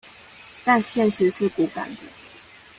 [0.65, 2.01] 但現實是骨感的